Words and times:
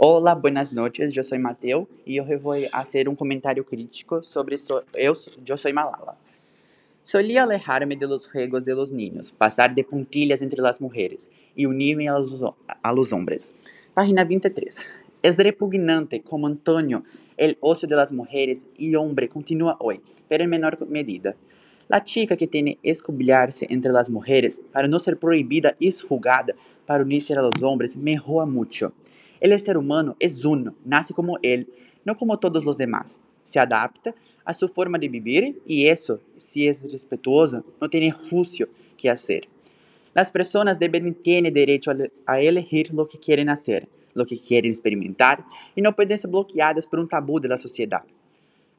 Olá, 0.00 0.32
buenas 0.32 0.72
noches, 0.72 1.16
eu 1.16 1.24
sou 1.24 1.36
Mateo 1.40 1.88
e 2.06 2.18
eu 2.18 2.38
vou 2.38 2.54
fazer 2.70 3.08
um 3.08 3.16
comentário 3.16 3.64
crítico 3.64 4.22
sobre 4.22 4.56
so, 4.56 4.80
eu, 4.94 5.12
eu 5.44 5.58
sou 5.58 5.74
Malala. 5.74 6.16
Solía 7.02 7.42
alejarme 7.42 7.96
de 7.96 8.06
los 8.06 8.28
juegos 8.28 8.64
de 8.64 8.76
los 8.76 8.92
niños, 8.92 9.32
pasar 9.32 9.74
de 9.74 9.82
puntillas 9.82 10.40
entre 10.40 10.62
las 10.62 10.80
mujeres 10.80 11.28
y 11.56 11.66
unirme 11.66 12.08
a 12.08 12.16
los, 12.16 12.44
a 12.80 12.92
los 12.92 13.12
hombres. 13.12 13.52
Página 13.92 14.24
23. 14.24 14.86
Es 15.20 15.36
repugnante 15.36 16.22
como 16.22 16.46
Antonio 16.46 17.02
el 17.36 17.58
ocio 17.60 17.88
de 17.88 17.96
las 17.96 18.12
mujeres 18.12 18.68
y 18.76 18.94
hombre 18.94 19.28
continúa 19.28 19.76
hoy, 19.80 20.00
pero 20.28 20.44
en 20.44 20.50
menor 20.50 20.78
medida. 20.88 21.34
La 21.88 22.04
chica 22.04 22.36
que 22.36 22.46
tiene 22.46 22.78
escobillarse 22.84 23.66
entre 23.68 23.90
las 23.90 24.08
mujeres 24.08 24.60
para 24.72 24.86
no 24.86 25.00
ser 25.00 25.18
prohibida 25.18 25.74
y 25.80 25.90
juzgada 25.90 26.54
para 26.86 27.02
unirse 27.02 27.34
a 27.34 27.42
los 27.42 27.60
hombres 27.62 27.96
mejora 27.96 28.46
mucho. 28.46 28.92
El 29.40 29.58
ser 29.60 29.76
humano 29.76 30.16
es 30.18 30.44
uno, 30.44 30.74
nace 30.84 31.14
como 31.14 31.38
él, 31.42 31.68
no 32.04 32.16
como 32.16 32.38
todos 32.38 32.64
los 32.64 32.76
demás. 32.76 33.20
Se 33.44 33.58
adapta 33.58 34.14
a 34.44 34.54
su 34.54 34.68
forma 34.68 34.98
de 34.98 35.08
vivir 35.08 35.60
y 35.66 35.86
eso, 35.86 36.20
si 36.36 36.66
es 36.66 36.82
respetuoso, 36.90 37.64
no 37.80 37.88
tiene 37.88 38.10
juicio 38.10 38.68
que 38.96 39.10
hacer. 39.10 39.48
Las 40.14 40.30
personas 40.30 40.78
deben 40.78 41.14
tener 41.14 41.52
derecho 41.52 41.92
a 42.26 42.40
elegir 42.40 42.92
lo 42.92 43.06
que 43.06 43.18
quieren 43.18 43.48
hacer, 43.48 43.88
lo 44.14 44.26
que 44.26 44.38
quieren 44.38 44.70
experimentar 44.70 45.44
y 45.76 45.82
no 45.82 45.94
pueden 45.94 46.18
ser 46.18 46.30
bloqueadas 46.30 46.86
por 46.86 46.98
un 46.98 47.08
tabú 47.08 47.38
de 47.40 47.48
la 47.48 47.56
sociedad. 47.56 48.04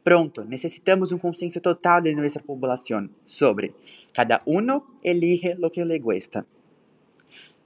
Pronto, 0.04 0.44
necesitamos 0.44 1.12
un 1.12 1.20
consenso 1.20 1.62
total 1.62 2.04
de 2.04 2.16
nuestra 2.16 2.42
población 2.42 3.12
sobre 3.26 3.74
cada 4.14 4.42
uno 4.46 4.88
elige 5.04 5.56
lo 5.56 5.72
que 5.72 5.86
le 5.86 6.00
gusta. 6.00 6.46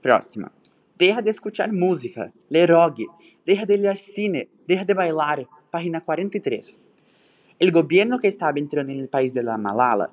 Próxima. 0.02 0.52
Deja 0.96 1.22
de 1.22 1.30
escuchar 1.30 1.72
música, 1.72 2.32
ler 2.48 2.70
rock, 2.70 3.00
deja 3.44 3.66
de 3.66 3.78
leer 3.78 3.98
cine, 3.98 4.48
deja 4.68 4.84
de 4.84 4.94
bailar. 4.94 5.46
Página 5.70 6.00
43. 6.00 6.78
El 7.58 7.72
gobierno 7.72 8.20
que 8.20 8.28
estaba 8.28 8.56
entrando 8.60 8.92
en 8.92 9.00
el 9.00 9.08
país 9.08 9.34
de 9.34 9.42
la 9.42 9.58
Malala, 9.58 10.12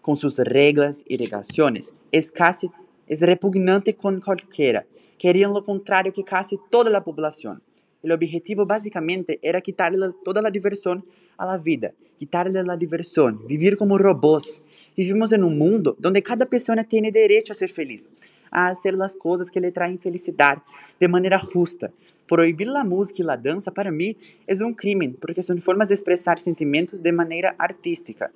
con 0.00 0.14
sus 0.14 0.38
reglas 0.38 1.02
y 1.08 1.16
regulaciones, 1.16 1.92
es 2.12 2.30
casi 2.30 2.70
es 3.08 3.22
repugnante 3.22 3.96
con 3.96 4.20
cualquiera. 4.20 4.86
Querían 5.18 5.52
lo 5.52 5.64
contrario 5.64 6.12
que 6.12 6.22
casi 6.22 6.56
toda 6.70 6.90
la 6.90 7.02
población. 7.02 7.60
El 8.00 8.12
objetivo 8.12 8.66
básicamente 8.66 9.40
era 9.42 9.60
quitarle 9.60 10.12
toda 10.24 10.40
la 10.40 10.50
diversión 10.52 11.04
a 11.36 11.44
la 11.44 11.58
vida, 11.58 11.92
quitarle 12.16 12.62
la 12.62 12.76
diversión, 12.76 13.44
vivir 13.48 13.76
como 13.76 13.98
robots. 13.98 14.62
Vivimos 14.96 15.32
en 15.32 15.42
un 15.42 15.58
mundo 15.58 15.96
donde 15.98 16.22
cada 16.22 16.46
persona 16.46 16.84
tiene 16.84 17.10
derecho 17.10 17.52
a 17.52 17.56
ser 17.56 17.70
feliz, 17.70 18.08
a 18.50 18.68
hacer 18.68 18.94
las 18.94 19.16
cosas 19.16 19.50
que 19.50 19.60
le 19.60 19.72
traen 19.72 19.98
felicidad 19.98 20.58
de 20.98 21.08
manera 21.08 21.38
justa. 21.38 21.90
Proibir 22.26 22.68
la 22.68 22.84
música 22.84 23.22
y 23.22 23.26
la 23.26 23.36
danza 23.36 23.72
para 23.72 23.90
mí 23.90 24.16
es 24.46 24.60
un 24.60 24.74
crimen 24.74 25.16
porque 25.20 25.42
son 25.42 25.60
formas 25.60 25.88
de 25.88 25.94
expresar 25.94 26.38
sentimientos 26.40 27.02
de 27.02 27.12
manera 27.12 27.54
artística. 27.58 28.30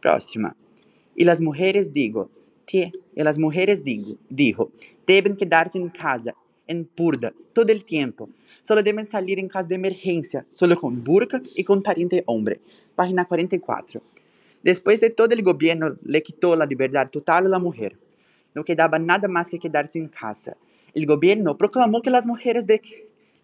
Próxima. 0.00 0.54
Y 1.16 1.24
las 1.24 1.40
mujeres 1.40 1.92
digo, 1.92 2.30
que, 2.66 2.92
y 3.14 3.22
las 3.22 3.38
mujeres 3.38 3.84
digo, 3.84 4.16
dijo, 4.28 4.70
deben 5.06 5.36
quedarse 5.36 5.78
en 5.78 5.88
casa 5.88 6.34
en 6.66 6.84
purda 6.84 7.32
todo 7.52 7.70
el 7.72 7.84
tiempo. 7.84 8.28
Solo 8.62 8.82
deben 8.82 9.04
salir 9.04 9.38
en 9.38 9.48
caso 9.48 9.68
de 9.68 9.74
emergencia, 9.74 10.46
solo 10.52 10.78
con 10.78 11.02
burka 11.02 11.42
y 11.54 11.64
con 11.64 11.82
pariente 11.82 12.22
hombre. 12.26 12.60
Página 12.94 13.24
44. 13.24 14.00
Después 14.62 15.00
de 15.00 15.10
todo 15.10 15.34
el 15.34 15.42
gobierno 15.42 15.96
le 16.04 16.22
quitó 16.22 16.56
la 16.56 16.66
libertad 16.66 17.08
total 17.10 17.52
a 17.52 17.58
mujer. 17.58 17.96
No 18.54 18.64
quedaba 18.64 18.98
nada 18.98 19.28
más 19.28 19.48
que 19.48 19.58
quedarse 19.58 19.98
en 19.98 20.08
casa. 20.08 20.56
El 20.94 21.06
gobierno 21.06 21.56
proclamó 21.56 22.02
que 22.02 22.10
las 22.10 22.26
mujeres, 22.26 22.66
de, 22.66 22.80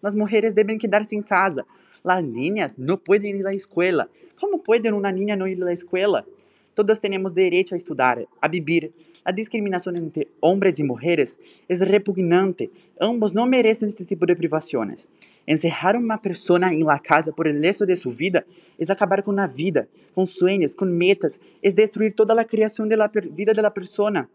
las 0.01 0.15
mujeres 0.15 0.53
deben 0.55 0.77
quedarse 0.77 1.15
en 1.15 1.23
casa. 1.23 1.65
Las 2.03 2.23
niñas 2.23 2.77
no 2.77 2.97
pueden 2.97 3.37
ir 3.37 3.47
a 3.47 3.49
la 3.49 3.55
escuela. 3.55 4.09
¿Cómo 4.39 4.61
puede 4.61 4.91
una 4.91 5.11
niña 5.11 5.35
no 5.35 5.47
ir 5.47 5.61
a 5.61 5.65
la 5.65 5.73
escuela? 5.73 6.25
Todos 6.73 7.01
temos 7.01 7.35
direito 7.35 7.75
a 7.75 7.77
estudar, 7.77 8.25
a 8.39 8.47
vivir. 8.47 8.93
A 9.25 9.31
discriminação 9.31 9.93
entre 9.93 10.29
homens 10.39 10.79
e 10.79 10.83
mulheres 10.83 11.37
é 11.67 11.73
repugnante. 11.73 12.71
Ambos 13.01 13.33
não 13.33 13.45
merecem 13.45 13.87
este 13.87 14.05
tipo 14.05 14.25
de 14.25 14.33
privações. 14.33 15.09
Encerrar 15.45 15.97
uma 15.97 16.17
pessoa 16.17 16.73
em 16.73 16.83
la 16.83 16.99
casa 16.99 17.33
por 17.33 17.47
el 17.47 17.59
resto 17.59 17.85
de 17.85 17.95
sua 17.97 18.13
vida 18.13 18.45
é 18.79 18.89
acabar 18.89 19.21
com 19.21 19.37
a 19.37 19.45
vida, 19.45 19.89
com 20.15 20.25
sonhos, 20.25 20.73
com 20.73 20.85
metas, 20.85 21.37
é 21.61 21.69
destruir 21.69 22.13
toda 22.13 22.39
a 22.39 22.45
criação 22.45 22.87
da 22.87 23.07
vida 23.07 23.53
da 23.53 23.69
pessoa. 23.69 24.29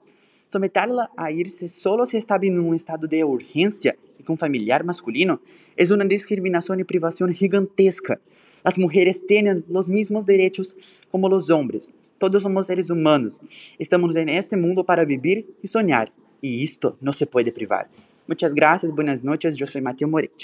Someterla 0.55 1.11
a 1.17 1.33
irse 1.33 1.69
solo 1.69 2.07
se 2.07 2.17
está 2.17 2.39
em 2.41 2.57
um 2.61 2.77
estado 2.77 3.09
de 3.09 3.25
urgência 3.25 3.99
e 4.21 4.23
com 4.23 4.37
familiar 4.37 4.85
masculino 4.85 5.41
é 5.77 5.83
uma 5.93 6.05
discriminação 6.05 6.79
e 6.79 6.85
privação 6.85 7.27
gigantesca. 7.33 8.21
As 8.63 8.79
mulheres 8.79 9.19
têm 9.19 9.65
os 9.69 9.89
mesmos 9.89 10.25
direitos 10.25 10.73
como 11.11 11.27
os 11.35 11.51
homens. 11.51 11.93
Todos 12.21 12.41
somos 12.41 12.67
seres 12.67 12.89
humanos. 12.89 13.41
Estamos 13.81 14.15
en 14.15 14.29
este 14.29 14.57
mundo 14.57 14.85
para 14.85 15.05
vivir 15.05 15.45
y 15.61 15.67
soñar. 15.67 16.13
Y 16.41 16.63
esto 16.63 16.97
no 17.01 17.13
se 17.13 17.27
puede 17.27 17.51
privar. 17.51 17.89
Muchas 18.29 18.55
gracias, 18.55 18.93
buenas 18.93 19.25
noches. 19.25 19.57
Yo 19.57 19.67
soy 19.67 19.81
Mateo 19.81 20.07
Moretti. 20.07 20.35